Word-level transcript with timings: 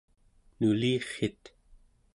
nulirrit 0.59 1.41